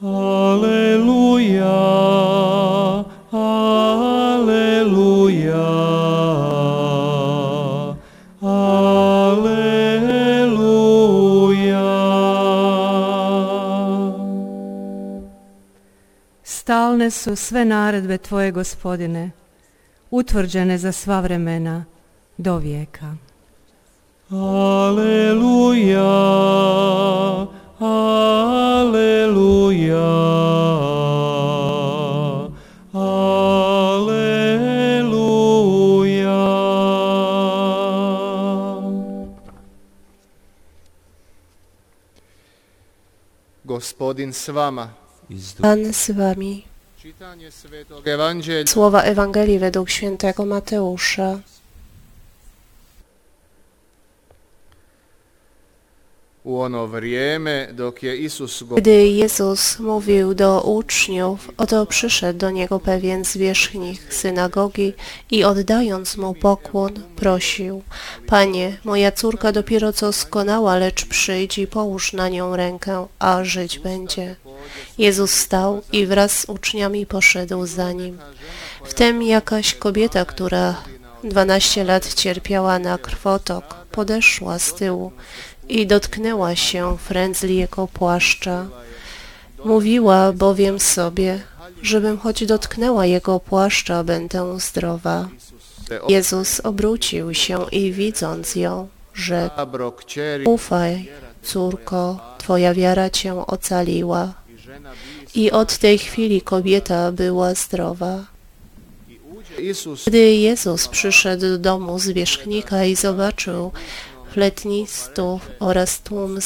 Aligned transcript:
Alleluja, 0.00 1.64
Alleluja, 3.32 4.68
Alleluja. 8.40 9.58
Stalne 16.42 17.10
su 17.10 17.36
sve 17.36 17.64
naredbe 17.64 18.18
Tvoje, 18.18 18.50
gospodine, 18.50 19.30
utvrđene 20.10 20.78
za 20.78 20.92
sva 20.92 21.20
vremena, 21.20 21.84
do 22.36 22.56
vijeka. 22.56 23.14
Alleluja, 24.30 26.02
Alleluja, 27.80 29.14
Alleluja. 32.92 34.48
Gospodin 43.64 44.32
s 44.32 44.48
vama. 44.50 44.88
Pan 45.60 45.92
z 45.92 46.10
wami. 46.10 46.64
Słowa 48.66 49.02
Ewangelii 49.02 49.58
według 49.58 49.90
świętego 49.90 50.44
Mateusza. 50.46 51.38
U 56.48 56.60
ono 56.60 56.86
vrijeme 56.86 57.68
dok 57.72 58.02
je 58.02 58.16
Isus 58.16 58.62
Gdy 58.76 59.08
Jezus 59.08 59.78
mówił 59.78 60.34
do 60.34 60.60
uczniów, 60.60 61.50
oto 61.56 61.86
przyszedł 61.86 62.38
do 62.38 62.50
niego 62.50 62.80
pewien 62.80 63.24
zwierzchnik 63.24 64.14
synagogi 64.14 64.92
i 65.30 65.44
oddając 65.44 66.16
mu 66.16 66.34
pokłon, 66.34 66.92
prosił: 67.16 67.82
Panie, 68.26 68.76
moja 68.84 69.12
córka 69.12 69.52
dopiero 69.52 69.92
co 69.92 70.12
skonała, 70.12 70.76
lecz 70.76 71.06
przyjdź 71.06 71.58
i 71.58 71.66
połóż 71.66 72.12
na 72.12 72.28
nią 72.28 72.56
rękę, 72.56 73.06
a 73.18 73.44
żyć 73.44 73.78
będzie. 73.78 74.36
Jezus 74.98 75.32
stał 75.32 75.82
i 75.92 76.06
wraz 76.06 76.38
z 76.38 76.48
uczniami 76.48 77.06
poszedł 77.06 77.66
za 77.66 77.92
nim. 77.92 78.18
Wtem 78.84 79.22
jakaś 79.22 79.74
kobieta, 79.74 80.24
która 80.24 80.74
12 81.24 81.84
lat 81.84 82.14
cierpiała 82.14 82.78
na 82.78 82.98
krwotok, 82.98 83.74
podeszła 83.90 84.58
z 84.58 84.74
tyłu 84.74 85.12
i 85.68 85.86
dotknęła 85.86 86.56
się 86.56 86.98
frędzli 86.98 87.56
jego 87.56 87.88
płaszcza. 87.88 88.66
Mówiła 89.64 90.32
bowiem 90.32 90.80
sobie, 90.80 91.40
żebym 91.82 92.18
choć 92.18 92.46
dotknęła 92.46 93.06
jego 93.06 93.40
płaszcza, 93.40 94.04
będę 94.04 94.60
zdrowa. 94.60 95.28
Jezus 96.08 96.60
obrócił 96.60 97.34
się 97.34 97.66
i 97.72 97.92
widząc 97.92 98.54
ją, 98.54 98.88
rzekł, 99.14 99.60
ufaj, 100.44 101.08
córko, 101.42 102.20
twoja 102.38 102.74
wiara 102.74 103.10
cię 103.10 103.46
ocaliła. 103.46 104.34
I 105.34 105.50
od 105.50 105.78
tej 105.78 105.98
chwili 105.98 106.42
kobieta 106.42 107.12
była 107.12 107.54
zdrowa. 107.54 108.24
Gdy 110.06 110.18
Jezus 110.18 110.88
przyszedł 110.88 111.40
do 111.40 111.58
domu 111.58 111.98
zwierzchnika 111.98 112.84
i 112.84 112.96
zobaczył 112.96 113.72
fletnistów 114.32 115.48
oraz 115.60 116.00
tłum 116.00 116.38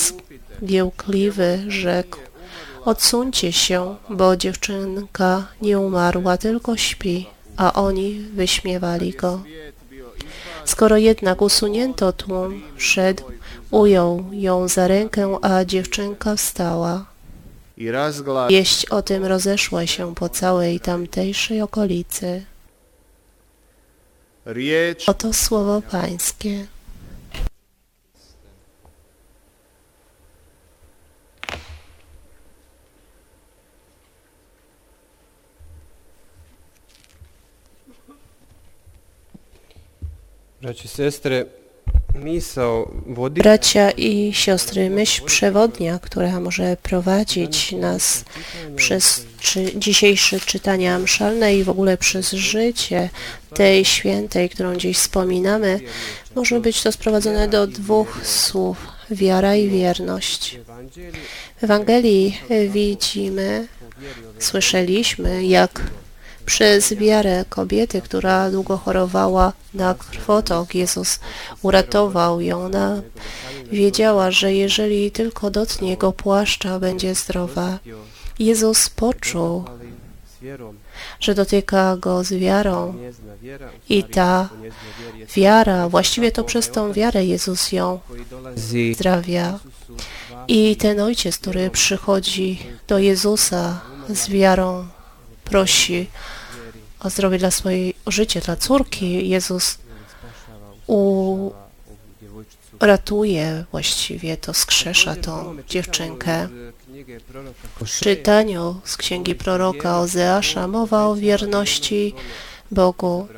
zgiełkliwy, 0.62 1.58
rzekł 1.68 2.18
Odsuńcie 2.84 3.52
się, 3.52 3.96
bo 4.10 4.36
dziewczynka 4.36 5.46
nie 5.62 5.78
umarła, 5.78 6.36
tylko 6.36 6.76
śpi, 6.76 7.26
a 7.56 7.72
oni 7.72 8.20
wyśmiewali 8.34 9.12
go. 9.12 9.42
Skoro 10.64 10.96
jednak 10.96 11.42
usunięto 11.42 12.12
tłum, 12.12 12.62
szedł, 12.76 13.22
ujął 13.70 14.24
ją 14.32 14.68
za 14.68 14.88
rękę, 14.88 15.38
a 15.42 15.64
dziewczynka 15.64 16.36
wstała. 16.36 17.04
Wieść 18.48 18.86
o 18.86 19.02
tym 19.02 19.24
rozeszła 19.24 19.86
się 19.86 20.14
po 20.14 20.28
całej 20.28 20.80
tamtejszej 20.80 21.62
okolicy. 21.62 22.44
Oto 25.06 25.32
słowo 25.32 25.82
Pańskie. 25.82 26.66
Braće 26.66 26.70
i 26.70 26.70
sestre, 26.70 26.70
misao 37.92 38.12
vodi 40.34 40.51
Bracia 43.30 43.90
i 43.90 44.32
siostry, 44.34 44.90
myśl 44.90 45.24
przewodnia, 45.24 45.98
która 45.98 46.40
może 46.40 46.76
prowadzić 46.82 47.72
nas 47.72 48.24
przez 48.76 49.26
czy, 49.40 49.72
dzisiejsze 49.76 50.40
czytania 50.40 50.98
mszalne 50.98 51.56
i 51.56 51.64
w 51.64 51.68
ogóle 51.68 51.96
przez 51.96 52.30
życie 52.30 53.10
tej 53.54 53.84
świętej, 53.84 54.48
którą 54.50 54.76
dziś 54.76 54.98
wspominamy, 54.98 55.80
może 56.34 56.60
być 56.60 56.82
to 56.82 56.92
sprowadzone 56.92 57.48
do 57.48 57.66
dwóch 57.66 58.26
słów. 58.26 58.76
Wiara 59.10 59.56
i 59.56 59.68
wierność. 59.68 60.58
W 61.60 61.64
Ewangelii 61.64 62.40
widzimy, 62.68 63.66
słyszeliśmy, 64.38 65.46
jak 65.46 65.80
przez 66.46 66.94
wiarę 66.94 67.44
kobiety, 67.48 68.02
która 68.02 68.50
długo 68.50 68.76
chorowała 68.76 69.52
na 69.74 69.94
krwotok, 69.94 70.74
Jezus 70.74 71.20
uratował 71.62 72.40
ją. 72.40 72.64
Ona 72.64 73.02
wiedziała, 73.72 74.30
że 74.30 74.54
jeżeli 74.54 75.10
tylko 75.10 75.50
dotknie 75.50 75.90
jego 75.90 76.12
płaszcza, 76.12 76.78
będzie 76.78 77.14
zdrowa. 77.14 77.78
Jezus 78.38 78.88
poczuł, 78.88 79.64
że 81.20 81.34
dotyka 81.34 81.96
go 81.96 82.24
z 82.24 82.32
wiarą 82.32 82.94
i 83.88 84.04
ta 84.04 84.48
wiara, 85.36 85.88
właściwie 85.88 86.32
to 86.32 86.44
przez 86.44 86.70
tą 86.70 86.92
wiarę 86.92 87.24
Jezus 87.24 87.72
ją 87.72 88.00
zdrawia. 88.92 89.58
I 90.48 90.76
ten 90.76 91.00
ojciec, 91.00 91.38
który 91.38 91.70
przychodzi 91.70 92.58
do 92.88 92.98
Jezusa 92.98 93.80
z 94.08 94.28
wiarą, 94.28 94.86
prosi 95.44 96.10
o 97.00 97.10
zdrowie 97.10 97.38
dla 97.38 97.50
swojej, 97.50 97.94
o 98.04 98.10
życie 98.10 98.40
dla 98.40 98.56
córki, 98.56 99.28
Jezus 99.28 99.78
uratuje 102.82 103.64
właściwie, 103.70 104.36
to 104.36 104.54
skrzesza 104.54 105.16
tą 105.16 105.56
dziewczynkę. 105.68 106.48
W 107.84 108.00
czytaniu 108.00 108.80
z 108.84 108.96
księgi 108.96 109.34
proroka 109.34 109.98
Ozeasza 109.98 110.68
mowa 110.68 111.06
o 111.06 111.16
wierności 111.16 112.14
Bogu. 112.70 113.28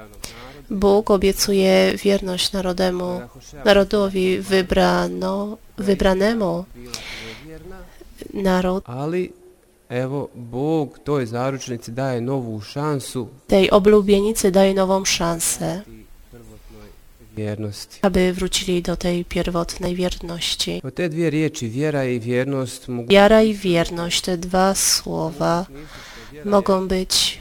Bóg 0.71 1.10
obiecuje 1.10 1.92
wierność 1.97 2.53
narodemu, 2.53 3.21
narodowi 3.65 4.38
wybrano, 4.38 5.59
wybranemu. 5.78 6.65
Naród 8.34 8.84
evo, 9.89 10.28
Bog 10.34 10.99
toj 11.05 11.27
zaručnici 11.27 11.93
daje 11.93 12.21
novu 12.21 12.61
šansu 12.61 13.28
tej 13.47 13.71
oblubienicy 13.71 14.50
daje 14.50 14.75
nową 14.75 15.05
szansę, 15.05 15.83
vjernosti. 17.37 17.99
aby 18.03 18.33
wrócili 18.33 18.83
do 18.83 18.97
tej 18.97 19.25
pierwotnej 19.25 19.95
wierności. 19.95 20.81
O 20.84 20.91
te 20.91 21.09
dvije 21.09 21.31
riječi, 21.31 21.69
vjera 21.69 22.05
i 22.05 22.21
vjernost, 22.21 22.89
mogu 22.89 23.09
Wiara 23.09 23.43
i 23.43 23.55
wierność, 23.55 24.21
te 24.21 24.39
dwa 24.39 24.75
słowa 24.75 25.66
mogą 26.45 26.89
być 26.89 27.39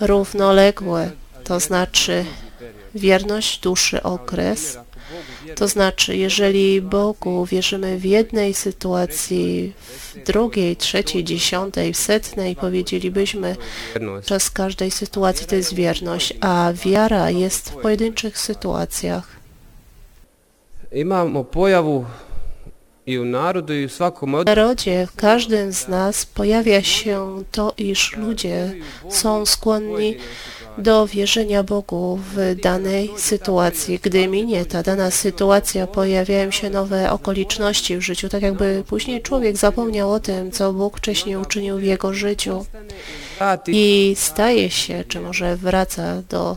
równoległe, 0.00 1.10
to 1.44 1.60
znaczy 1.60 2.24
wierność 2.94 3.60
dłuższy 3.60 4.02
okres, 4.02 4.78
to 5.54 5.68
znaczy 5.68 6.16
jeżeli 6.16 6.82
Bogu 6.82 7.46
wierzymy 7.46 7.98
w 7.98 8.04
jednej 8.04 8.54
sytuacji, 8.54 9.72
w 9.78 10.26
drugiej, 10.26 10.76
trzeciej, 10.76 11.24
dziesiątej, 11.24 11.92
w 11.92 11.96
setnej, 11.96 12.56
powiedzielibyśmy, 12.56 13.56
czas 14.24 14.50
każdej 14.50 14.90
sytuacji 14.90 15.46
to 15.46 15.56
jest 15.56 15.74
wierność, 15.74 16.34
a 16.40 16.72
wiara 16.84 17.30
jest 17.30 17.70
w 17.70 17.76
pojedynczych 17.76 18.38
sytuacjach. 18.38 19.38
Imamo 20.92 21.44
pojavu 21.44 22.04
i 23.06 23.18
u 23.18 23.24
narodu 23.24 23.74
i 23.74 23.88
svakom 23.88 24.32
W 24.32 24.34
od 24.34 24.46
narodzie, 24.46 25.06
w 25.06 25.16
każdym 25.16 25.72
z 25.72 25.88
nas 25.88 26.26
pojawia 26.26 26.82
się 26.82 27.42
to, 27.52 27.74
iż 27.76 28.16
ludzie 28.16 28.74
są 29.08 29.46
skłonni 29.46 30.16
do 30.78 31.06
wierzenia 31.06 31.62
Bogu 31.62 32.18
w 32.34 32.54
danej 32.62 33.10
sytuacji. 33.16 33.98
Gdy 34.02 34.28
minie 34.28 34.64
ta 34.64 34.82
dana 34.82 35.10
sytuacja, 35.10 35.86
pojawiają 35.86 36.50
się 36.50 36.70
nowe 36.70 37.10
okoliczności 37.10 37.96
w 37.96 38.00
życiu, 38.02 38.28
tak 38.28 38.42
jakby 38.42 38.84
później 38.86 39.22
człowiek 39.22 39.56
zapomniał 39.56 40.12
o 40.12 40.20
tym, 40.20 40.50
co 40.50 40.72
Bóg 40.72 40.98
wcześniej 40.98 41.36
uczynił 41.36 41.78
w 41.78 41.82
jego 41.82 42.14
życiu 42.14 42.66
i 43.66 44.14
staje 44.18 44.70
się, 44.70 45.04
czy 45.08 45.20
może 45.20 45.56
wraca 45.56 46.22
do 46.28 46.56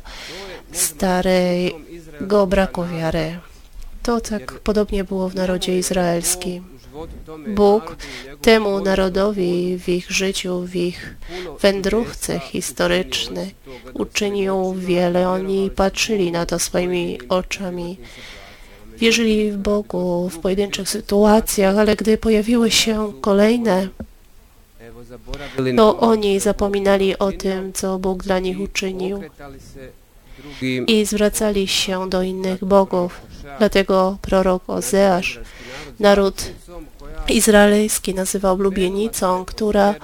starego 0.71 2.47
braku 2.47 2.83
wiary. 2.83 3.39
To 4.03 4.21
tak 4.21 4.59
podobnie 4.59 5.03
było 5.03 5.29
w 5.29 5.35
narodzie 5.35 5.77
izraelskim. 5.77 6.70
Bóg 7.47 7.95
temu 8.41 8.79
narodowi 8.79 9.77
w 9.77 9.89
ich 9.89 10.11
życiu, 10.11 10.61
w 10.61 10.75
ich 10.75 11.15
wędrówce 11.61 12.39
historycznej 12.39 13.55
uczynił 13.93 14.73
wiele. 14.73 15.29
Oni 15.29 15.69
patrzyli 15.75 16.31
na 16.31 16.45
to 16.45 16.59
swoimi 16.59 17.19
oczami. 17.29 17.97
Wierzyli 18.97 19.51
w 19.51 19.57
Bogu 19.57 20.29
w 20.29 20.39
pojedynczych 20.39 20.89
sytuacjach, 20.89 21.77
ale 21.77 21.95
gdy 21.95 22.17
pojawiły 22.17 22.71
się 22.71 23.13
kolejne, 23.21 23.87
to 25.77 25.99
oni 25.99 26.39
zapominali 26.39 27.19
o 27.19 27.31
tym, 27.31 27.73
co 27.73 27.99
Bóg 27.99 28.23
dla 28.23 28.39
nich 28.39 28.59
uczynił 28.59 29.23
i 30.87 31.05
zwracali 31.05 31.67
się 31.67 32.09
do 32.09 32.21
innych 32.21 32.65
bogów. 32.65 33.21
Dlatego 33.59 34.17
prorok 34.21 34.63
Ozeasz 34.67 35.39
naród 35.99 36.43
izraelski 37.27 38.13
nazywał 38.13 38.57
blubienicą, 38.57 39.45
która 39.45 39.95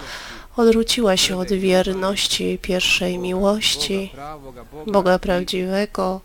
odwróciła 0.57 1.17
się 1.17 1.37
od 1.37 1.47
wierności 1.47 2.59
pierwszej 2.61 3.17
miłości 3.17 4.13
Boga 4.87 5.19
prawdziwego 5.19 6.21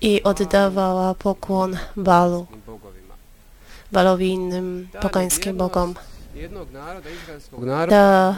i 0.00 0.22
oddawała 0.22 1.14
pokłon 1.14 1.78
Balu. 1.96 2.46
Balowi 3.92 4.28
innym 4.28 4.88
pogańskim 5.00 5.56
bogom. 5.56 5.94
Ta 7.88 8.36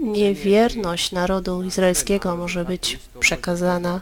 niewierność 0.00 1.12
narodu 1.12 1.62
izraelskiego 1.62 2.36
może 2.36 2.64
być 2.64 2.98
przekazana 3.20 4.00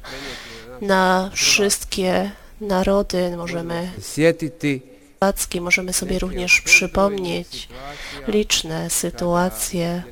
na 0.81 1.31
wszystkie 1.33 2.31
narody. 2.61 3.37
Możemy 3.37 3.91
Słowacki 5.19 5.61
możemy 5.61 5.93
sobie 5.93 6.19
również 6.19 6.61
przypomnieć 6.61 7.69
liczne 8.29 8.91
sytuacje, 8.91 10.03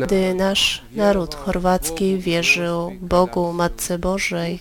gdy 0.00 0.34
nasz 0.34 0.82
naród 0.92 1.34
chorwacki 1.34 2.18
wierzył 2.18 2.92
Bogu 3.00 3.52
Matce 3.52 3.98
Bożej, 3.98 4.60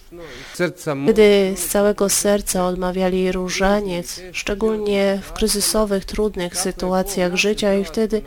gdy 1.07 1.54
z 1.57 1.68
całego 1.68 2.10
serca 2.10 2.66
odmawiali 2.66 3.31
różaniec, 3.31 4.22
szczególnie 4.31 5.19
w 5.24 5.34
kryzysowych, 5.34 6.06
trudnych 6.06 6.57
sytuacjach 6.57 7.36
życia 7.36 7.74
i 7.74 7.86
wtedy 7.86 8.22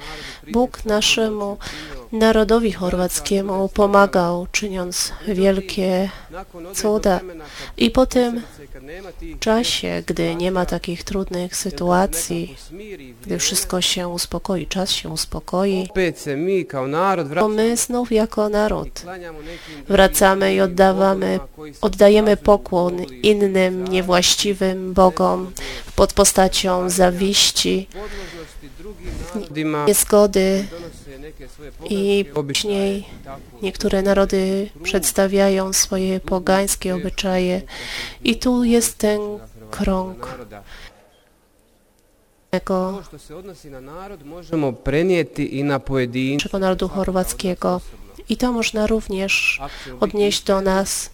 Bóg 0.53 0.85
naszemu 0.85 1.59
narodowi 2.13 2.73
chorwackiemu 2.73 3.69
pomagał, 3.69 4.47
czyniąc 4.53 5.13
wielkie 5.29 6.11
cuda. 6.75 7.21
I 7.77 7.91
po 7.91 8.07
tym 8.07 8.43
czasie, 9.41 10.03
gdy 10.07 10.35
nie 10.35 10.53
ma 10.53 10.67
takich 10.67 11.05
trudnych 11.05 11.57
sytuacji, 11.57 12.57
gdy 13.27 13.39
wszystko 13.39 13.81
się 13.81 14.09
uspokoi, 14.09 14.67
czas 14.67 14.91
się 14.91 15.09
uspokoi, 15.09 15.89
to 17.35 17.49
my 17.49 17.77
znów 17.77 18.13
jako 18.13 18.49
naród 18.49 19.03
wracamy 19.89 20.55
i 20.55 20.61
oddawamy, 20.61 21.41
oddajemy 21.81 22.37
pokłon 22.37 23.03
innym 23.23 23.89
niewłaściwym 23.89 24.93
bogom 24.93 25.53
pod 25.97 26.13
postacią 26.13 26.91
zawiści, 26.91 27.89
niezgody 29.87 30.65
i 31.91 32.25
później 32.35 33.05
niektóre 33.63 34.03
narody 34.03 34.71
przedstawiają 34.83 35.73
swoje 35.73 36.21
pogańskie 36.21 36.95
obyczaje 36.95 37.63
i 38.25 38.37
tu 38.37 38.65
jest 38.65 38.99
ten 38.99 39.21
krąg 39.71 40.39
tego 42.51 43.03
prenijeti 44.85 45.59
i 45.59 45.65
na 45.65 45.81
narodu 46.59 46.89
chorwackiego. 46.89 47.81
I 48.29 48.37
to 48.37 48.53
można 48.53 48.87
również 48.87 49.61
odnieść 50.01 50.43
do 50.43 50.61
nas. 50.61 51.11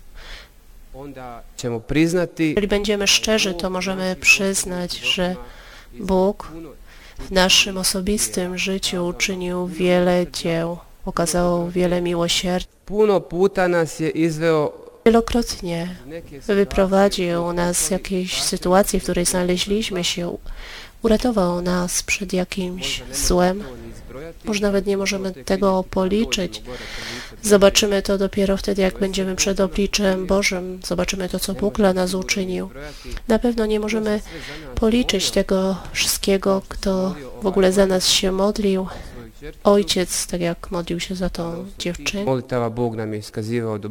Jeżeli 2.39 2.69
będziemy 2.69 3.07
szczerzy, 3.07 3.55
to 3.55 3.71
możemy 3.71 4.17
przyznać, 4.21 4.99
że 4.99 5.37
Bóg 6.01 6.53
w 7.19 7.31
naszym 7.31 7.77
osobistym 7.77 8.59
życiu 8.59 9.07
uczynił 9.07 9.67
wiele 9.67 10.27
dzieł, 10.33 10.79
okazał 11.07 11.71
wiele 11.71 12.01
miłosierdzia. 12.03 12.69
puno 12.87 13.21
puta 13.21 13.69
nas 13.69 14.01
je 14.01 14.09
izveo 14.09 14.89
Wielokrotnie 15.07 15.97
wyprowadził 16.47 17.53
nas 17.53 17.77
z 17.77 17.91
jakiejś 17.91 18.43
sytuacji, 18.43 19.01
w 19.01 19.03
której 19.03 19.25
znaleźliśmy 19.25 20.05
się, 20.05 20.37
uratował 21.03 21.63
nas 21.63 22.03
przed 22.03 22.33
jakimś 22.33 23.03
złem. 23.13 23.65
Może 24.45 24.63
nawet 24.63 24.87
nie 24.87 24.97
możemy 24.97 25.33
tego 25.33 25.85
policzyć. 25.91 26.63
Zobaczymy 27.43 28.03
to 28.03 28.19
dopiero 28.19 28.57
wtedy, 28.57 28.83
jak 28.83 28.99
będziemy 28.99 29.37
przed 29.37 29.61
obliczem 29.61 30.27
Bożym. 30.27 30.81
Zobaczymy 30.87 31.29
to, 31.29 31.39
co 31.39 31.55
Bóg 31.55 31.77
dla 31.77 31.93
nas 31.93 32.15
uczynił. 32.15 32.71
Na 33.29 33.39
pewno 33.39 33.67
nie 33.67 33.81
możemy 33.81 34.21
policzyć 34.75 35.31
tego 35.31 35.77
wszystkiego, 35.93 36.63
kto 36.69 37.15
w 37.43 37.47
ogóle 37.47 37.73
za 37.73 37.87
nas 37.87 38.09
się 38.09 38.33
modlił. 38.33 38.87
Ojciec, 39.65 40.27
tak 40.27 40.41
jak 40.41 40.71
modlił 40.71 41.01
się 41.01 41.15
za 41.15 41.31
tą 41.31 41.67
dziewczynę, 41.79 42.25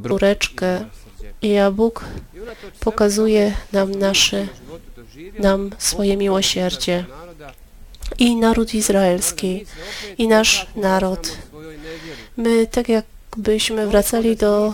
córeczkę. 0.08 0.86
I 1.42 1.58
a 1.58 1.72
Bóg 1.72 2.06
pokazuje 2.80 3.54
nam 3.72 3.92
nasze, 3.92 4.48
nam 5.40 5.70
swoje 5.78 6.18
miłosierdzie. 6.18 7.06
I 8.20 8.36
naród 8.36 8.74
izraelski, 8.74 9.66
i 10.18 10.28
nasz 10.28 10.68
naród. 10.76 11.38
My 12.38 12.68
tak 12.68 12.90
jakbyśmy 13.38 13.88
wracali 13.88 14.36
do 14.36 14.74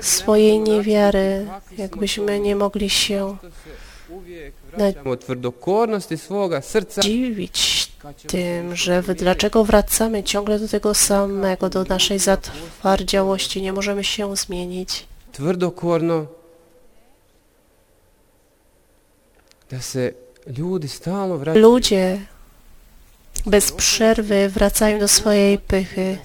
swojej 0.00 0.60
niewiary, 0.60 1.46
jakbyśmy 1.78 2.40
nie 2.40 2.56
mogli 2.56 2.90
się 2.90 3.36
dziwić 7.02 7.92
tym, 8.26 8.76
że 8.76 9.02
dlaczego 9.02 9.64
wracamy 9.64 10.22
ciągle 10.22 10.58
do 10.58 10.68
tego 10.68 10.94
samego, 10.94 11.68
do 11.68 11.84
naszej 11.84 12.18
zatwardziałości, 12.18 13.62
nie 13.62 13.72
możemy 13.72 14.04
się 14.04 14.36
zmienić. 14.36 15.06
vraćaju 21.38 21.60
Ludzie 21.60 22.20
bez 23.46 23.72
przerwy 23.72 24.48
wracają 24.48 24.98
do 24.98 25.08
swojej 25.08 25.58
pychy 25.58 26.18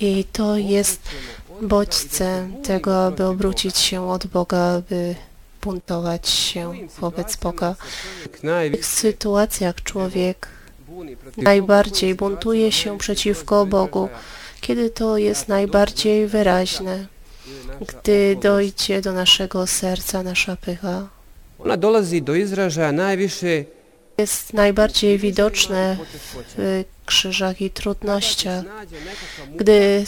i 0.00 0.24
to 0.32 0.56
jest 0.56 1.00
bodźcem 1.62 2.62
tego, 2.62 3.06
aby 3.06 3.24
obrócić 3.24 3.78
się 3.78 4.08
od 4.08 4.26
Boga, 4.26 4.58
aby 4.58 5.14
buntować 5.62 6.28
się 6.28 6.74
wobec 7.00 7.36
Boga. 7.36 7.74
W 8.24 8.40
tych 8.72 8.86
sytuacjach 8.86 9.82
człowiek 9.82 10.48
najbardziej 11.36 12.14
buntuje 12.14 12.72
się 12.72 12.98
przeciwko 12.98 13.66
Bogu, 13.66 14.08
kiedy 14.60 14.90
to 14.90 15.18
jest 15.18 15.48
najbardziej 15.48 16.26
wyraźne, 16.26 17.06
gdy 17.88 18.36
dojdzie 18.42 19.02
do 19.02 19.12
naszego 19.12 19.66
serca 19.66 20.22
nasza 20.22 20.56
pycha. 20.56 21.08
Ona 21.58 21.76
dolazi 21.76 22.22
do 22.22 22.34
izražaja 22.34 22.92
najviše 22.92 23.64
Jest 24.18 24.52
najbardziej 24.52 25.18
widoczne 25.18 25.96
w 26.56 26.84
krzyżach 27.06 27.60
i 27.60 27.70
trudnościach. 27.70 28.64
Gdy 29.56 30.04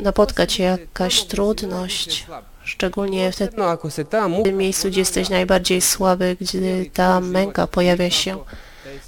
napotka 0.00 0.46
cię 0.46 0.62
jakaś 0.62 1.24
trudność, 1.24 2.26
szczególnie 2.64 3.30
No 3.56 3.76
w 4.40 4.42
tym 4.42 4.56
miejscu, 4.56 4.88
gdzie 4.88 5.00
jesteś 5.00 5.28
najbardziej 5.28 5.80
słaby, 5.80 6.36
gdy 6.40 6.90
ta 6.94 7.20
męka 7.20 7.66
pojawia 7.66 8.10
się 8.10 8.38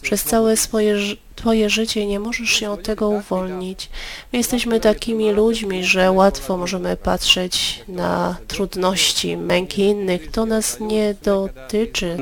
przez 0.03 0.25
całe 0.25 0.57
swoje, 0.57 0.97
Twoje 1.41 1.71
życie, 1.71 2.07
nie 2.07 2.21
możesz 2.21 2.51
się 2.51 2.71
od 2.71 2.83
tego 2.83 3.09
uwolnić. 3.09 3.89
My 4.33 4.39
jesteśmy 4.39 4.81
takimi 4.81 5.31
ludźmi, 5.31 5.85
że 5.85 6.13
łatwo 6.13 6.57
możemy 6.57 6.97
patrzeć 6.97 7.85
na 7.89 8.37
trudności, 8.49 9.37
męki 9.37 9.83
innych. 9.83 10.31
To 10.31 10.47
nas 10.47 10.81
nie 10.81 11.15
dotyczy. 11.23 12.17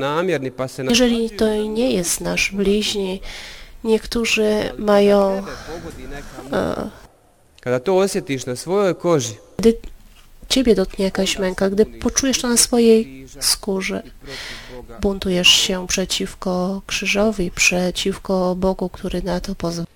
Jeżeli 0.89 1.29
to 1.29 1.55
nie 1.55 1.91
jest 1.91 2.21
nasz 2.21 2.51
bliźni, 2.51 3.21
niektórzy 3.83 4.73
mają 4.77 5.43
e, 6.51 6.89
Kada 7.61 7.79
to 7.79 7.97
osjetiš 7.97 8.45
na 8.45 8.55
svojoj 8.55 8.95
koži, 8.95 9.33
Gdy 9.57 9.73
ciebie 10.49 10.75
dotknie 10.75 11.05
jakaś 11.05 11.39
męka, 11.39 11.69
gdy 11.69 11.85
poczujesz 11.85 12.41
to 12.41 12.47
na 12.47 12.57
swojej 12.57 13.27
skórze, 13.39 14.03
buntujesz 15.01 15.47
się 15.47 15.87
przeciwko 15.87 16.81
krzyżowi, 16.87 17.51
przeciwko 17.51 18.55
Bogu, 18.55 18.89
który 18.89 19.23
na 19.23 19.39
to 19.39 19.55
pozwala. 19.55 19.87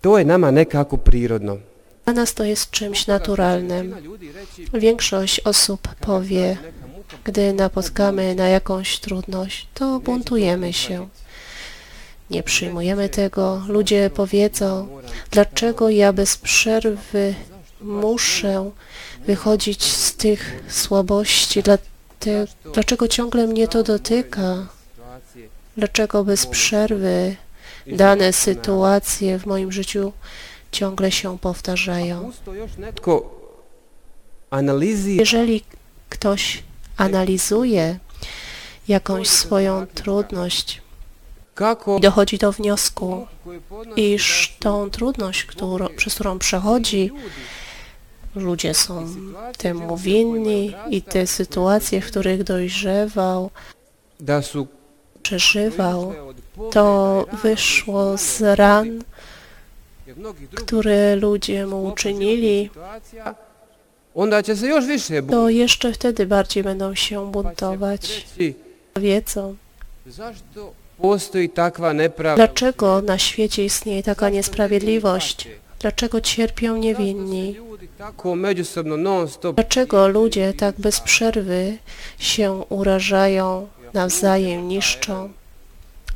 To 0.00 0.18
je 0.18 0.24
nama 0.24 0.52
nekako 0.52 0.98
prirodno. 0.98 1.56
Dla 2.04 2.14
nas 2.14 2.34
to 2.34 2.44
jest 2.44 2.70
czymś 2.70 3.06
naturalnym. 3.06 3.94
Większość 4.74 5.40
osób 5.40 5.88
powie, 6.00 6.56
gdy 7.24 7.52
napotkamy 7.52 8.34
na 8.34 8.48
jakąś 8.48 8.98
trudność, 8.98 9.68
to 9.74 10.00
buntujemy 10.00 10.72
się. 10.72 11.08
Nie 12.30 12.42
przyjmujemy 12.42 13.08
tego. 13.08 13.62
Ludzie 13.68 14.10
powiedzą, 14.14 14.88
dlaczego 15.30 15.90
ja 15.90 16.12
bez 16.12 16.36
przerwy 16.36 17.34
muszę 17.80 18.70
wychodzić 19.26 19.84
z 19.84 20.16
tych 20.16 20.64
słabości, 20.68 21.62
dlaczego 22.72 23.08
ciągle 23.08 23.46
mnie 23.46 23.68
to 23.68 23.82
dotyka, 23.82 24.66
dlaczego 25.76 26.24
bez 26.24 26.46
przerwy 26.46 27.36
dane 27.86 28.32
sytuacje 28.32 29.38
w 29.38 29.46
moim 29.46 29.72
życiu 29.72 30.12
ciągle 30.72 31.12
się 31.12 31.38
powtarzają. 31.38 32.32
Jeżeli 35.06 35.64
ktoś 36.08 36.62
analizuje 36.96 37.98
jakąś 38.88 39.28
swoją 39.28 39.86
trudność 39.86 40.82
dochodzi 42.00 42.38
do 42.38 42.52
wniosku, 42.52 43.26
iż 43.96 44.56
tą 44.60 44.90
trudność, 44.90 45.44
którą, 45.44 45.88
przez 45.88 46.14
którą 46.14 46.38
przechodzi, 46.38 47.10
ludzie 48.34 48.74
są 48.74 49.06
temu 49.58 49.96
winni 49.96 50.74
i 50.90 51.02
te 51.02 51.26
sytuacje, 51.26 52.00
w 52.00 52.06
których 52.06 52.44
dojrzewał, 52.44 53.50
przeżywał, 55.22 56.14
to 56.70 57.26
wyszło 57.42 58.18
z 58.18 58.40
ran, 58.42 59.02
które 60.54 61.16
ludzie 61.16 61.66
mu 61.66 61.84
uczynili, 61.84 62.70
to 65.30 65.48
jeszcze 65.48 65.92
wtedy 65.92 66.26
bardziej 66.26 66.62
będą 66.62 66.94
się 66.94 67.32
buntować. 67.32 68.26
Wiedzą, 68.96 69.56
dlaczego 72.36 73.02
na 73.02 73.18
świecie 73.18 73.64
istnieje 73.64 74.02
taka 74.02 74.28
niesprawiedliwość, 74.28 75.48
dlaczego 75.78 76.20
cierpią 76.20 76.76
niewinni, 76.76 77.56
dlaczego 79.54 80.08
ludzie 80.08 80.52
tak 80.52 80.74
bez 80.80 81.00
przerwy 81.00 81.78
się 82.18 82.64
urażają, 82.68 83.68
nawzajem 83.94 84.68
niszczą. 84.68 85.32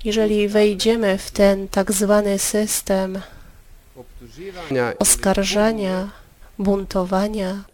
Jeżeli 0.05 0.49
wejdziemy 0.49 1.19
w 1.19 1.31
ten 1.31 1.69
tak 1.69 1.93
zwany 1.93 2.39
system 2.39 3.19
oskarżania, 4.99 6.11
buntowania, 6.59 7.65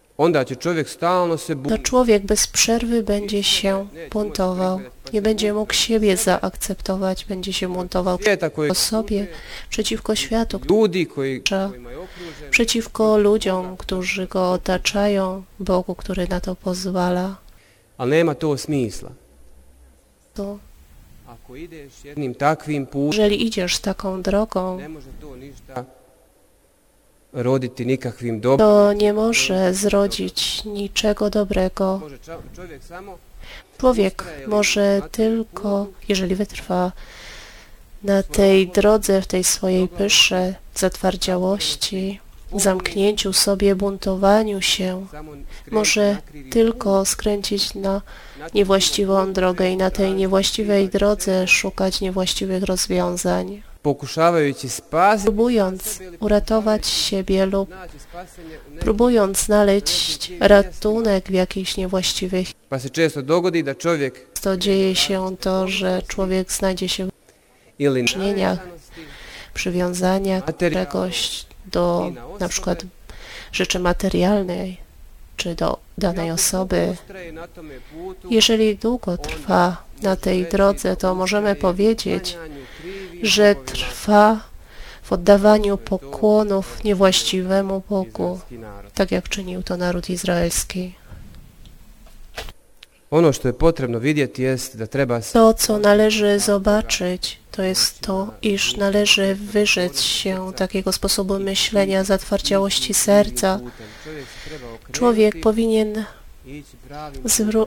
to 1.69 1.77
człowiek 1.77 2.25
bez 2.25 2.47
przerwy 2.47 3.03
będzie 3.03 3.43
się 3.43 3.87
buntował. 4.11 4.79
Nie 5.13 5.21
będzie 5.21 5.53
mógł 5.53 5.73
siebie 5.73 6.17
zaakceptować, 6.17 7.25
będzie 7.25 7.53
się 7.53 7.73
buntował 7.73 8.17
svijeta 8.17 8.49
koji 8.49 8.71
o 8.71 8.75
sobie, 8.75 9.27
przeciwko 9.69 10.15
światu, 10.15 10.59
przeciwko 12.51 13.17
ludziom, 13.17 13.77
którzy 13.77 14.27
go 14.27 14.51
otaczają, 14.51 15.43
Bogu, 15.59 15.95
który 15.95 16.27
na 16.27 16.39
to 16.39 16.55
pozwala. 16.55 17.35
ali 17.97 18.11
nema 18.11 18.35
to 18.35 18.57
smisla 18.57 19.09
To, 20.33 20.59
jeżeli 23.11 23.45
idziesz 23.45 23.79
taką 23.79 24.21
drogą, 24.21 24.79
roditi 27.33 27.85
nikakvim 27.85 28.41
to 28.41 28.93
nie 28.93 29.13
może 29.13 29.73
zrodzić 29.73 30.65
niczego 30.65 31.29
dobrego. 31.29 32.01
Człowiek 33.77 34.23
może 34.47 35.01
tylko, 35.11 35.87
jeżeli 36.07 36.35
wytrwa 36.35 36.91
na 38.03 38.23
tej 38.23 38.67
drodze, 38.67 39.21
w 39.21 39.27
tej 39.27 39.43
swojej 39.43 39.87
pysze, 39.87 40.55
zatwardziałości, 40.75 42.19
zamknięciu 42.55 43.33
sobie, 43.33 43.75
buntowaniu 43.75 44.61
się, 44.61 45.05
może 45.71 46.17
tylko 46.51 47.05
skręcić 47.05 47.75
na 47.75 48.01
niewłaściwą 48.53 49.33
drogę 49.33 49.71
i 49.71 49.77
na 49.77 49.91
tej 49.91 50.13
niewłaściwej 50.13 50.89
drodze 50.89 51.47
szukać 51.47 52.01
niewłaściwych 52.01 52.63
rozwiązań, 52.63 53.61
próbując 55.23 55.99
uratować 56.19 56.87
siebie 56.87 57.45
lub 57.45 57.69
próbując 58.79 59.37
znaleźć 59.37 60.31
ratunek 60.39 61.29
w 61.29 63.23
dogodi 63.23 63.63
da 63.63 63.75
čovjek 63.75 64.27
To 64.41 64.57
dzieje 64.57 64.95
się 64.95 65.35
to, 65.39 65.67
że 65.67 66.01
człowiek 66.07 66.51
znajdzie 66.51 66.89
się 66.89 67.07
w 69.49 69.53
przywiązaniach 69.53 70.45
materijalnog 70.45 70.69
czegoś 70.71 71.45
do 71.65 72.11
na 72.39 72.49
przykład 72.49 72.83
rzeczy 73.51 73.79
materialnej 73.79 74.77
czy 75.37 75.55
do 75.55 75.79
danej 75.97 76.31
osoby. 76.31 76.95
Jeżeli 78.29 78.75
długo 78.77 79.17
trwa 79.17 79.83
na 80.01 80.15
tej 80.15 80.45
drodze, 80.45 80.95
to 80.95 81.15
możemy 81.15 81.55
powiedzieć, 81.55 82.37
że 83.23 83.55
trwa 83.55 84.39
w 85.03 85.13
oddawaniu 85.13 85.77
pokłonów 85.77 86.83
niewłaściwemu 86.83 87.83
Bogu, 87.89 88.39
tak 88.93 89.11
jak 89.11 89.29
czynił 89.29 89.63
to 89.63 89.77
naród 89.77 90.09
izraelski. 90.09 90.93
Ono 93.11 93.33
što 93.33 93.47
je 93.47 93.53
potrebno 93.53 93.99
vidjeti 93.99 94.41
jest 94.41 94.77
da 94.77 94.87
treba 94.87 95.21
To, 95.33 95.53
co 95.53 95.79
należy 95.79 96.39
zobaczyć, 96.39 97.39
to 97.51 97.63
jest 97.63 97.99
to, 97.99 98.33
iż 98.41 98.77
należy 98.77 99.35
wyrzec 99.35 100.01
się 100.01 100.53
takiego 100.55 100.91
sposobu 100.91 101.39
myślenia, 101.39 102.03
zatwardziałości 102.03 102.93
serca. 102.93 103.59
Człowiek 104.91 105.41
powinien 105.41 106.05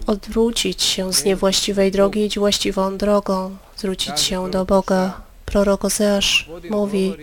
odwrócić 0.07 0.83
się 0.83 1.13
z 1.13 1.25
niewłaściwej 1.25 1.91
drogi 1.91 2.21
i 2.21 2.27
iść 2.27 2.39
właściwą 2.39 2.99
drogą, 2.99 3.57
zwrócić 3.77 4.21
się 4.21 4.51
do 4.51 4.65
Boga. 4.65 5.32
Prorok 5.53 5.85
Ozeasz 5.85 6.49
mówi, 6.71 7.15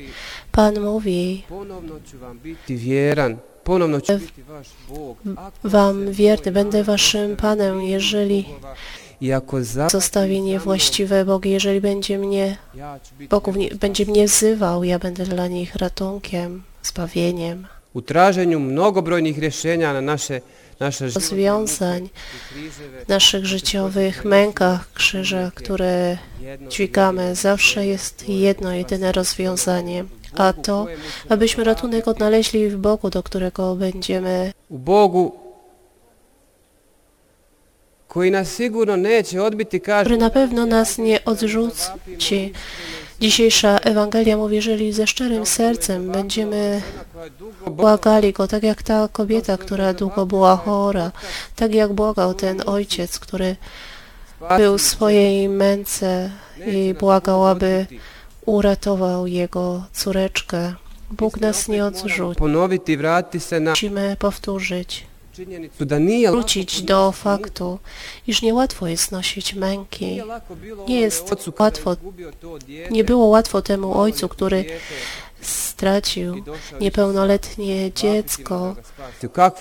Pan 0.52 0.80
mówi, 0.80 1.44
Wam 5.64 6.12
wierny 6.12 6.52
będę 6.52 6.84
Waszym 6.84 7.36
Panem, 7.36 7.82
jeżeli 7.82 8.46
I 9.22 9.34
ako 9.34 9.64
za 9.64 9.90
zostawi 9.90 10.42
niewłaściwe 10.42 11.26
Bogi, 11.26 11.50
jeżeli 11.50 11.82
będzie 11.82 12.18
mnie, 12.18 12.58
Bogów 13.30 13.56
nie, 13.58 13.70
będzie 13.76 14.06
mnie 14.06 14.26
wzywał, 14.28 14.84
ja 14.84 15.00
będę 15.00 15.24
dla 15.24 15.48
nich 15.48 15.76
ratunkiem, 15.76 16.64
zbawieniem, 16.84 17.68
u 17.94 18.02
traženju 18.02 18.60
mnogobrojnih 18.60 19.38
rješenja 19.38 20.02
na 20.02 20.18
životne 20.18 20.59
rozwiązań 20.80 22.10
w 23.06 23.08
naszych 23.08 23.46
życiowych 23.46 24.26
mękach, 24.26 24.94
krzyżach, 24.94 25.54
które 25.54 26.18
dźwigamy. 26.70 27.36
Zawsze 27.36 27.88
jest 27.88 28.30
jedno, 28.30 28.74
jedyne 28.74 29.12
rozwiązanie, 29.12 30.06
a 30.36 30.54
to, 30.54 30.88
abyśmy 31.30 31.64
ratunek 31.64 32.08
odnaleźli 32.08 32.70
w 32.70 32.78
Bogu, 32.78 33.10
do 33.10 33.24
którego 33.24 33.76
będziemy 33.76 34.52
u 34.70 34.78
Bogu 34.78 35.50
koji 38.08 38.32
nas 38.32 38.56
sigurno 38.56 38.98
neće 38.98 39.44
odbiti, 39.44 39.82
kaže 39.82 40.06
który 40.06 40.18
na 40.18 40.30
pewno 40.30 40.66
nas 40.66 40.98
nie 40.98 41.26
odrzuci. 41.26 42.54
Dzisiejsza 43.22 43.78
Ewangelia 43.78 44.38
mówi, 44.38 44.56
jeżeli 44.56 44.94
ze 44.94 45.08
szczerym 45.08 45.46
sercem 45.46 46.12
będziemy 46.12 46.82
błagali 47.72 48.34
Go, 48.34 48.48
tak 48.48 48.64
jak 48.64 48.84
ta 48.84 49.08
kobieta, 49.12 49.58
która 49.58 49.94
długo 49.94 50.26
była 50.26 50.56
chora, 50.56 51.12
tak 51.56 51.74
jak 51.74 51.94
błagał 51.94 52.34
ten 52.34 52.62
ojciec, 52.66 53.20
który 53.20 53.56
był 54.58 54.78
w 54.78 54.82
swojej 54.82 55.50
męce 55.50 56.32
i 56.68 56.94
błagał, 57.00 57.48
aby 57.48 57.86
uratował 58.46 59.28
jego 59.28 59.84
córeczkę. 59.94 60.74
Bóg 61.12 61.40
nas 61.42 61.68
nie 61.68 61.86
odrzuci. 61.86 62.42
Musimy 63.70 64.16
powtórzyć, 64.20 65.08
wrócić 66.32 66.82
do 66.82 67.12
faktu, 67.12 67.80
iż 68.28 68.42
niełatwo 68.42 68.88
jest 68.88 69.12
nosić 69.12 69.54
męki. 69.54 70.22
Nie 70.88 71.02
jest 71.02 71.36
łatwo, 71.60 71.96
Nie 72.92 73.04
było 73.04 73.26
łatwo 73.26 73.62
temu 73.62 74.00
ojcu, 74.00 74.30
który 74.30 74.66
stracił 75.42 76.44
niepełnoletnie 76.82 77.94
dziecko, 77.94 78.76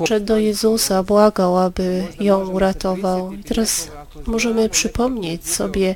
szedł 0.07 0.27
do 0.27 0.39
Jezusa, 0.39 1.03
błagał, 1.03 1.59
aby 1.59 2.05
ją 2.21 2.49
uratował. 2.49 3.33
I 3.33 3.45
teraz 3.45 3.89
możemy 4.27 4.69
przypomnieć 4.69 5.49
sobie 5.49 5.95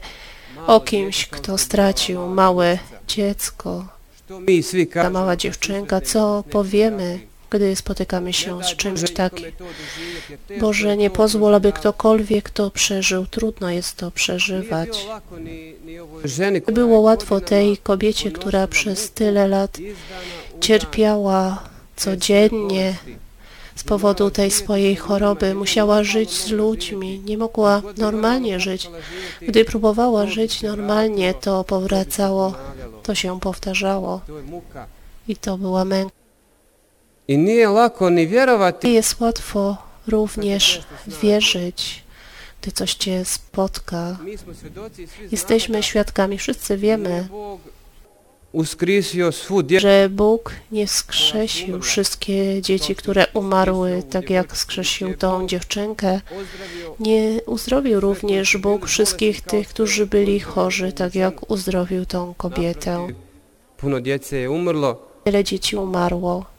o 0.67 0.81
kimś, 0.81 1.27
kto 1.27 1.59
stracił 1.59 2.27
małe 2.27 2.79
dziecko, 3.09 3.85
ta 4.95 5.11
mała 5.11 5.37
dziewczynka, 5.37 6.01
co 6.01 6.45
powiemy, 6.51 7.19
gdy 7.53 7.77
spotykamy 7.77 8.33
się 8.33 8.65
z 8.65 8.77
czymś 8.77 9.11
takim. 9.11 9.47
Boże, 10.61 10.97
nie 10.97 11.11
pozwól, 11.11 11.55
aby 11.55 11.73
ktokolwiek 11.73 12.51
to 12.51 12.71
przeżył. 12.71 13.27
Trudno 13.27 13.71
jest 13.71 13.97
to 13.97 14.11
przeżywać. 14.11 15.07
Było 16.67 17.01
łatwo 17.01 17.41
tej 17.41 17.77
kobiecie, 17.77 18.31
która 18.31 18.67
przez 18.67 19.11
tyle 19.11 19.49
lat 19.49 19.79
cierpiała 20.61 21.63
codziennie 21.97 22.95
z 23.77 23.85
powodu 23.85 24.31
tej 24.31 24.51
swojej 24.51 24.97
choroby. 24.97 25.55
Musiała 25.55 26.05
żyć 26.05 26.31
z 26.31 26.51
ludźmi, 26.51 27.23
nie 27.25 27.39
mogła 27.39 27.83
normalnie 27.97 28.61
żyć. 28.61 28.91
Gdy 29.43 29.65
próbowała 29.65 30.27
żyć 30.27 30.63
normalnie, 30.63 31.35
to 31.35 31.65
powracało, 31.65 32.55
to 33.03 33.15
się 33.15 33.41
powtarzało 33.41 34.21
i 35.29 35.37
to 35.37 35.59
była 35.59 35.85
męka. 35.85 36.22
I 37.29 37.39
nije 37.39 37.69
lako 37.69 38.11
ni 38.11 38.27
vjerovati 38.27 38.87
Nie 38.87 38.95
jest 38.95 39.21
łatwo 39.21 39.77
również 40.09 40.83
wierzyć, 41.23 42.05
gdy 42.63 42.73
coś 42.73 42.95
cię 42.95 43.25
spotka. 43.25 44.17
Jesteśmy 45.33 45.83
świadkami, 45.83 46.39
wszyscy 46.39 46.77
wiemy, 46.77 47.29
że 49.79 50.09
Bóg 50.11 50.53
nie 50.73 50.87
wskrzesił 50.87 51.81
wszystkie 51.81 52.63
dzieci, 52.63 52.95
które 52.95 53.27
umarły, 53.35 54.03
tak 54.11 54.31
jak 54.31 54.53
wskrzesił 54.53 55.17
tą 55.17 55.47
dziewczynkę. 55.47 56.21
Nie 57.01 57.41
uzdrowił 57.47 58.01
również 58.01 58.57
Bóg 58.57 58.87
wszystkich 58.87 59.41
tych, 59.41 59.69
którzy 59.69 60.07
byli 60.07 60.41
chorzy, 60.41 60.93
tak 60.93 61.15
jak 61.15 61.51
uzdrowił 61.51 62.07
tą 62.07 62.35
kobietę. 62.35 63.09
Wiele 65.27 65.45
dzieci 65.45 65.77
umarło, 65.77 66.52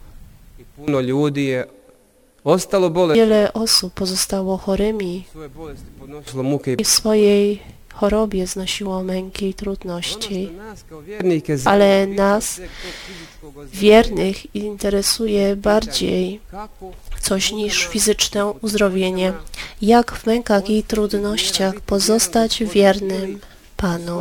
puno 0.76 1.00
ljudi 1.00 1.46
je 1.46 1.68
ostalo 2.44 2.90
bolesno. 2.90 3.26
wiele 3.26 3.54
osób 3.54 3.94
pozostało 3.94 4.58
chorymi 4.58 5.24
i 6.78 6.84
w 6.84 6.88
swojej 6.88 7.60
chorobie 7.94 8.48
znosiło 8.48 9.04
męki 9.04 9.50
i 9.50 9.54
trudności. 9.54 10.50
Ale 11.66 12.08
nas. 12.08 12.62
Wiernych 13.74 14.56
interesuje 14.56 15.56
bardziej 15.56 16.40
coś 17.22 17.52
niż 17.52 17.88
fizyczne 17.88 18.46
uzdrowienie. 18.46 19.34
Jak 19.82 20.12
w 20.12 20.26
mękach 20.26 20.70
i 20.70 20.84
trudnościach 20.84 21.80
pozostać 21.80 22.64
wiernym 22.64 23.40
Panu, 23.78 24.20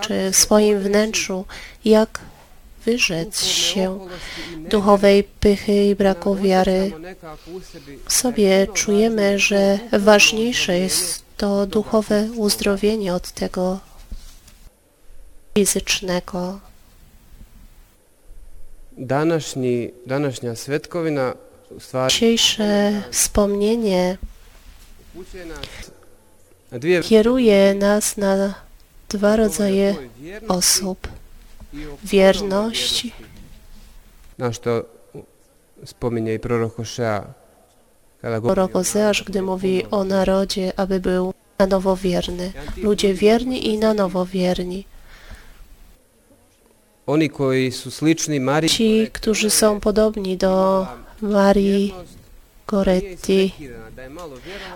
czy 0.00 0.30
w 0.32 0.36
swoim 0.36 0.78
wnętrzu, 0.80 1.44
jak 1.84 2.20
wyrzec 2.84 3.44
się 3.44 4.08
duchowej 4.56 5.24
pychy 5.24 5.84
i 5.84 5.94
braku 5.94 6.34
wiary. 6.34 6.92
W 8.08 8.12
sobie 8.12 8.66
czujemy, 8.74 9.38
że 9.38 9.78
ważniejsze 9.92 10.78
jest 10.78 11.22
to 11.36 11.66
duchowe 11.66 12.28
uzdrowienie 12.36 13.14
od 13.14 13.30
tego 13.32 13.80
fizycznego. 15.54 16.60
Dzisiejsze 22.08 23.02
wspomnienie 23.10 24.18
kieruje 27.02 27.74
nas 27.74 28.16
na 28.16 28.54
dwa 29.08 29.36
rodzaje 29.36 29.96
osób. 30.48 31.08
I 31.72 31.86
o 31.86 31.96
Wierność, 32.04 33.06
na 34.38 34.52
što 34.52 34.82
spominje 35.84 36.34
i 36.34 36.38
prorok 36.38 36.78
Ozeasz, 38.76 39.24
gdy 39.24 39.42
mówi 39.42 39.82
o 39.90 40.04
narodzie, 40.04 40.72
aby 40.76 41.00
był 41.00 41.34
na 41.58 41.66
nowo 41.66 41.96
wierny. 41.96 42.52
Ludzie 42.76 43.14
wierni 43.14 43.68
i 43.68 43.78
na 43.78 43.94
nowo 43.94 44.26
wierni. 44.26 44.84
oni 47.06 47.30
koji 47.30 47.72
su 47.72 47.90
slični 47.90 48.40
Mariji 48.40 48.68
Ci, 48.68 49.10
którzy 49.12 49.50
są 49.50 49.80
podobni 49.80 50.36
do 50.36 50.86
Marii 51.22 51.94
Goretti. 52.66 53.52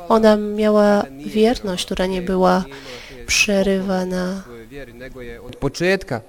Ona 0.09 0.37
miała 0.37 1.03
wierność, 1.27 1.85
która 1.85 2.07
nie 2.07 2.23
była 2.23 2.65
przerywana. 3.27 4.43
od 5.47 5.57
početka 5.57 6.21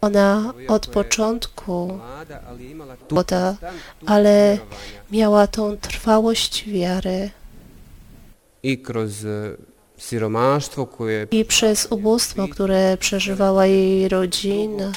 Ona 0.00 0.54
od 0.68 0.86
początku 0.86 1.98
konstantu 3.08 3.56
ale 4.06 4.58
miała 5.10 5.46
tą 5.46 5.76
trwałość 5.76 6.64
wiary. 6.70 7.30
I 8.62 8.82
e, 9.24 9.56
i 11.30 11.44
przez 11.44 11.86
ubóstwo, 11.90 12.48
które 12.48 12.96
przeżywała 12.96 13.66
jej 13.66 14.08
rodzina, 14.08 14.92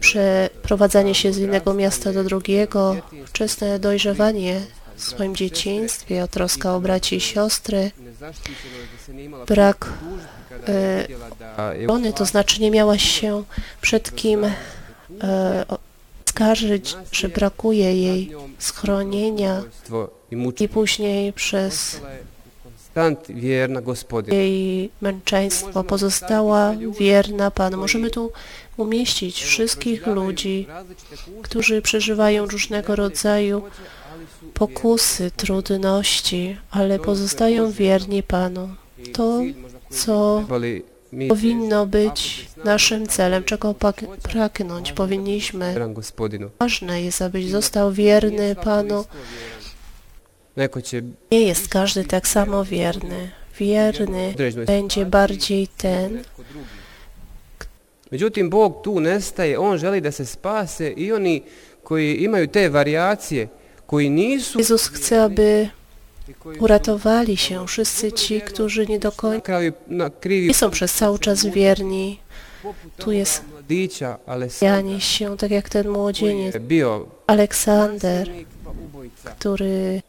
przeprowadzanie 0.00 1.14
się 1.14 1.32
z 1.32 1.36
jednego 1.36 1.74
miasta 1.74 2.12
do 2.12 2.24
drugiego, 2.24 2.96
wczesne 3.26 3.78
dojrzewanie 3.78 4.60
w 4.96 5.02
swoim 5.02 5.36
dzieciństwie, 5.36 6.28
troska 6.30 6.74
o 6.74 6.80
braci 6.80 7.16
i 7.16 7.20
siostry, 7.20 7.90
brak 9.46 9.92
kada 10.48 10.72
e, 12.08 12.12
to 12.12 12.24
znaczy 12.24 12.60
nie 12.60 12.70
miała 12.70 12.98
się 12.98 13.44
przed 13.80 14.14
kim 14.16 14.44
e, 14.44 15.64
skarżyć, 16.28 16.96
że 17.12 17.28
brakuje 17.28 18.02
jej 18.02 18.32
schronienia 18.58 19.62
i 20.30 20.36
później 20.68 21.32
przez 21.32 22.00
jej 24.28 24.90
męczeństwo 25.00 25.84
pozostała 25.84 26.74
wierna 27.00 27.50
Panu. 27.50 27.76
Możemy 27.76 28.10
tu 28.10 28.32
umieścić 28.76 29.42
wszystkich 29.42 30.06
ludzi, 30.06 30.66
którzy 31.42 31.82
przeżywają 31.82 32.46
różnego 32.46 32.96
rodzaju 32.96 33.62
pokusy, 34.54 35.30
trudności, 35.30 36.56
ale 36.70 36.98
pozostają 36.98 37.70
wierni 37.70 38.22
Panu. 38.22 38.68
To, 39.12 39.40
co 39.90 40.44
powinno 41.28 41.86
być 41.86 42.46
naszym 42.64 43.06
celem, 43.06 43.44
czego 43.44 43.74
pragnąć 44.22 44.92
powinniśmy. 44.92 45.74
Ważne 46.58 47.02
jest, 47.02 47.22
abyś 47.22 47.46
został 47.50 47.92
wierny 47.92 48.54
Panu. 48.54 49.04
Nie 51.30 51.40
jest 51.40 51.68
każdy 51.68 52.04
tak 52.04 52.28
samo 52.28 52.64
wierny. 52.64 53.30
Wierny 53.58 54.34
będzie 54.66 55.06
bardziej 55.06 55.68
ten. 55.68 56.22
Međutim, 58.10 58.50
Bog 58.50 58.82
tu 58.82 59.00
nestaje, 59.00 59.60
On 59.60 59.78
želi 59.78 60.02
da 60.02 60.12
se 60.12 60.26
spase 60.26 60.90
i 60.90 61.12
oni 61.12 61.42
koji 61.82 62.22
imaju 62.24 62.48
te 62.48 62.70
nisu 62.70 63.48
Jezus 64.56 64.88
chce, 64.88 65.22
aby 65.22 65.68
uratowali 66.58 67.36
się 67.36 67.66
wszyscy 67.66 68.12
ci, 68.12 68.40
którzy 68.40 68.86
nie 68.86 68.98
do 68.98 69.12
końca 69.12 69.60
nie 70.28 70.54
są 70.54 70.70
przez 70.70 70.94
cały 70.94 71.18
czas 71.18 71.46
wierni. 71.46 72.20
Tu 72.96 73.12
jest 73.12 73.42
mladića, 73.52 74.18
ale 74.26 74.48
Jani 74.60 75.00
się, 75.00 75.36
tak 75.36 75.50
jak 75.50 75.68
ten 75.68 75.88
młodzieniec 75.88 76.56
Aleksander, 77.26 78.30
który 79.24 80.02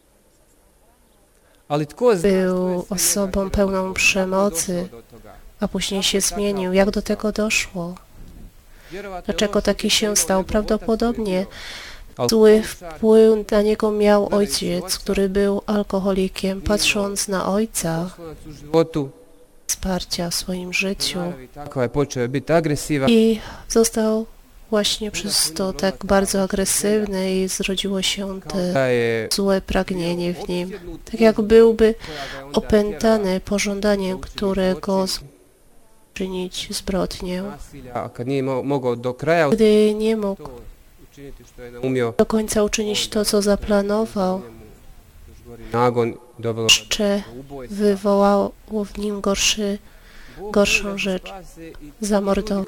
był 2.21 2.85
osobą 2.89 3.49
pełną 3.49 3.93
przemocy, 3.93 4.87
a 5.59 5.67
później 5.67 6.03
się 6.03 6.21
zmienił. 6.21 6.73
Jak 6.73 6.91
do 6.91 7.01
tego 7.01 7.31
doszło? 7.31 7.95
Dlaczego 9.25 9.61
taki 9.61 9.89
się 9.89 10.15
stał? 10.15 10.43
Prawdopodobnie 10.43 11.45
zły 12.29 12.61
wpływ 12.61 13.51
na 13.51 13.61
niego 13.61 13.91
miał 13.91 14.35
ojciec, 14.35 14.97
który 14.97 15.29
był 15.29 15.61
alkoholikiem. 15.65 16.61
Patrząc 16.61 17.27
na 17.27 17.53
ojca, 17.53 18.09
wsparcia 19.67 20.29
w 20.29 20.35
swoim 20.35 20.73
życiu 20.73 21.19
i 23.07 23.39
został 23.69 24.25
właśnie 24.69 25.11
przez 25.11 25.53
to 25.53 25.73
tak 25.73 26.05
bardzo 26.05 26.43
agresywny 26.43 27.35
i 27.35 27.47
zrodziło 27.47 28.01
się 28.01 28.39
je 28.89 29.27
złe 29.31 29.61
pragnienie 29.61 30.33
w 30.33 30.49
nim. 30.49 30.71
Tak 31.11 31.21
jak 31.21 31.41
byłby 31.41 31.95
opętany 32.53 33.39
pożądaniem, 33.39 34.19
którego 34.19 35.05
czynić 36.13 36.67
zbrodnię. 36.71 37.43
kraja 39.13 39.49
Gdy 39.49 39.93
nie 39.93 40.17
mógł 40.17 40.49
do 42.17 42.25
końca 42.25 42.63
uczynić 42.63 43.07
to, 43.07 43.25
co 43.25 43.41
zaplanował, 43.41 44.41
jeszcze 46.69 47.23
wywołało 47.69 48.51
w 48.85 48.97
nim 48.97 49.21
gorszy, 49.21 49.77
gorszą 50.51 50.97
rzecz. 50.97 51.33
zamordował. 52.01 52.65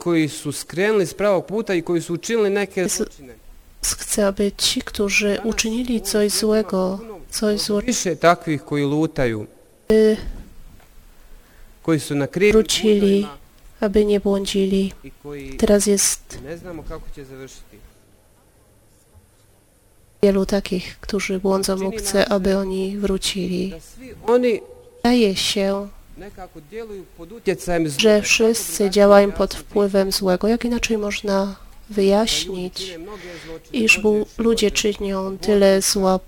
Chce, 3.84 4.28
aby 4.28 4.52
ci, 4.58 4.82
którzy 4.82 5.38
uczynili 5.44 6.02
coś 6.02 6.32
złego, 6.32 7.00
coś 7.30 7.62
krivim 12.28 12.52
Wrócili. 12.54 13.28
aby 13.80 14.06
nie 14.06 14.20
błądzili. 14.20 14.94
Teraz 15.58 15.86
jest 15.86 16.40
wielu 20.24 20.46
takich, 20.46 20.98
którzy 21.00 21.40
błądzą 21.40 21.78
mu. 21.78 21.92
Chce, 21.92 22.30
aby 22.30 22.58
oni 22.58 22.98
wrócili. 22.98 23.74
Wydaje 25.04 25.36
się, 25.36 25.88
że 27.98 28.22
wszyscy 28.22 28.90
działają 28.90 29.32
pod 29.32 29.54
wpływem 29.56 30.12
złego. 30.12 30.48
Jak 30.48 30.66
inaczej 30.66 30.98
można 30.98 31.56
wyjaśnić, 31.90 32.98
iż 33.74 34.02
ludzie 34.38 34.72
czynią 34.72 35.38
tyle 35.38 35.82
zła, 35.82 36.20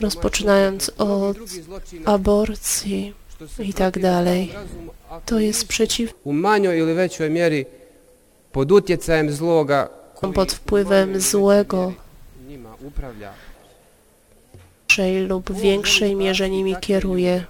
rozpoczynając 0.00 0.90
od 0.98 1.36
aborcji 2.04 3.14
i 3.58 3.74
tak 3.74 3.98
dalej. 3.98 4.52
To 5.26 5.38
jest 5.38 5.66
przeciw 5.68 6.14
pod 10.34 10.52
wpływem 10.52 11.20
złego. 11.20 11.92
Mniejszej 14.98 15.26
lub 15.26 15.52
większej 15.52 16.16
mierze 16.16 16.50
nimi 16.50 16.76
kieruje. 16.80 17.44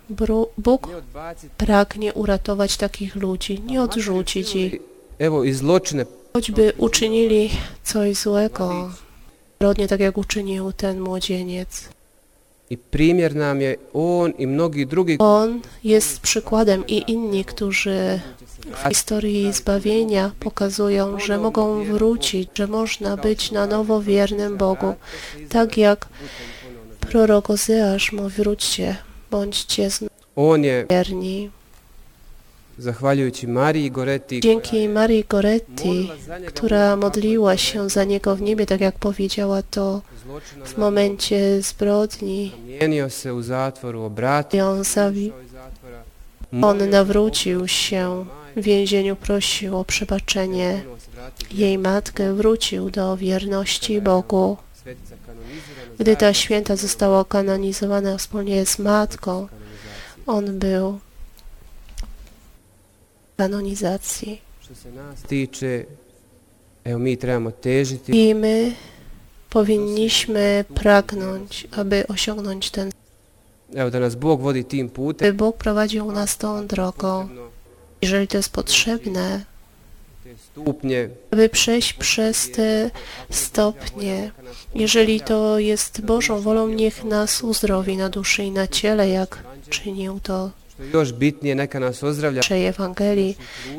Bóg 0.58 0.88
pragnie 1.56 2.14
uratować 2.14 2.76
takich 2.76 3.16
ludzi, 3.16 3.60
nie 3.60 3.82
odrzucić 3.82 4.56
ich. 4.56 4.74
Choćby 6.32 6.72
uczynili 6.78 7.50
coś 7.82 8.16
złego, 8.16 8.90
rodnie 9.60 9.88
tak 9.88 10.00
jak 10.00 10.18
uczynił 10.18 10.72
ten 10.72 11.00
młodzieniec. 11.00 11.88
I 12.74 13.34
nam 13.34 13.60
je 13.60 13.76
on 13.94 14.30
i 14.38 14.46
mnogi 14.46 14.86
drugi 14.86 15.16
On 15.18 15.60
jest 15.84 16.20
przykładem 16.20 16.86
i 16.86 17.12
inni, 17.12 17.44
którzy 17.44 18.20
w 18.84 18.88
historii 18.88 19.52
zbawienia 19.52 20.30
pokazują, 20.40 21.20
że 21.20 21.38
mogą 21.38 21.84
wrócić, 21.84 22.48
że 22.54 22.66
można 22.66 23.16
być 23.16 23.50
na 23.50 23.66
nowo 23.66 24.02
wiernym 24.02 24.56
Bogu. 24.56 24.94
Tak 25.48 25.78
jak 25.78 26.08
prorok 27.00 27.50
Ozeasz 27.50 28.12
mówi, 28.12 28.34
wróćcie, 28.36 28.96
bądźcie 29.30 29.88
wierni. 30.90 31.50
Dzięki 34.40 34.88
Marii 34.88 35.24
Goretti, 35.28 36.10
która 36.46 36.96
modliła 36.96 37.56
się 37.56 37.90
za 37.90 38.04
niego 38.04 38.36
w 38.36 38.42
niebie, 38.42 38.66
tak 38.66 38.80
jak 38.80 38.98
powiedziała 38.98 39.62
to 39.62 40.02
w 40.64 40.78
momencie 40.78 41.62
zbrodni, 41.62 42.52
ją 44.52 44.84
zatvora, 44.84 46.02
On 46.62 46.90
nawrócił 46.90 47.68
się 47.68 48.26
w 48.56 48.62
więzieniu, 48.62 49.16
prosił 49.16 49.78
o 49.78 49.84
przebaczenie. 49.84 50.84
Jej 51.52 51.78
matkę 51.78 52.34
wrócił 52.34 52.90
do 52.90 53.16
wierności 53.16 54.00
Bogu. 54.00 54.56
Gdy 55.98 56.16
ta 56.16 56.34
święta 56.34 56.76
została 56.76 57.24
kanonizowana 57.24 58.18
wspólnie 58.18 58.66
z 58.66 58.78
matką, 58.78 59.48
on 60.26 60.58
był 60.58 60.98
kanonizacji. 63.36 64.38
Što 64.62 64.74
se 64.74 64.92
nas 64.92 65.22
tiče, 65.22 65.84
evo 66.84 66.98
mi 66.98 67.16
trebamo 67.16 67.50
težiti 67.50 68.12
I 68.12 68.34
my 68.34 68.72
powinniśmy 69.48 70.64
pragnąć, 70.74 71.66
aby 71.70 72.06
osiągnąć 72.08 72.70
ten 72.70 72.90
evo 73.74 73.90
da 73.90 74.00
nas 74.00 74.14
Bog 74.14 74.40
vodi 74.40 74.64
tim 74.64 74.88
putem. 74.88 75.28
by 75.28 75.32
Bóg 75.32 75.56
prowadził 75.56 76.12
nas 76.12 76.36
tą 76.36 76.66
drogą. 76.66 77.28
Jeżeli 78.02 78.28
to 78.28 78.36
jest 78.36 78.52
potrzebne, 78.52 79.44
te 80.24 80.30
stupnje, 80.38 81.08
aby 81.30 81.48
przejść 81.48 81.92
przez 81.92 82.50
te 82.50 82.90
stopnie, 83.30 84.30
jeżeli 84.74 85.20
to 85.20 85.58
jest 85.58 86.00
Bożą 86.00 86.40
wolą, 86.40 86.68
niech 86.68 87.04
nas 87.04 87.42
uzdrowi 87.42 87.96
na 87.96 88.08
duszy 88.08 88.44
i 88.44 88.50
na 88.50 88.66
ciele, 88.66 89.08
jak 89.08 89.42
czynił 89.70 90.20
to 90.20 90.50
još 90.78 91.12
bitnije, 91.12 91.54
neka 91.54 91.78
nas 91.80 92.02
ozdravlja 92.02 92.38
naszej 92.38 92.66
Ewangelii. 92.66 93.36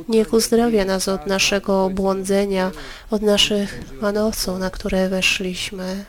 Niech 0.08 0.34
uzdrawia 0.34 0.86
nas 0.86 1.08
od 1.08 1.28
naszego 1.28 1.90
błądzenia, 1.90 2.72
od 3.12 3.22
naszych 3.22 3.82
manowców, 4.02 4.60
na 4.60 4.70
które 4.70 5.10
weszliśmy. 5.10 6.06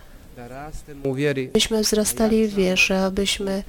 Byśmy 1.52 1.80
wzrastali 1.82 2.48
w 2.48 2.54
wierze, 2.54 3.04
abyśmy 3.04 3.62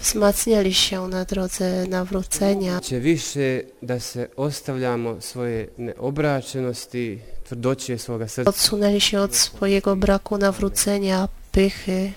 wzmacniali 0.00 0.74
się 0.74 1.08
na 1.08 1.24
drodze 1.24 1.86
nawrócenia, 1.88 2.80
će 2.80 2.98
više 2.98 3.62
da 3.82 4.00
se 4.00 4.28
ostavljamo 4.36 5.20
svoje 5.20 5.68
neobračenosti, 5.78 7.18
tvrdoće 7.48 7.98
svoga 7.98 8.28
srca. 8.28 8.50
odsunęli 8.50 9.00
się 9.00 9.20
od 9.20 9.34
swojego 9.34 9.96
braku 9.96 10.38
nawrócenia, 10.38 11.28
pychy, 11.52 12.12